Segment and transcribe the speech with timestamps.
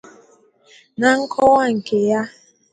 [0.99, 2.21] Na nkọwa nke ya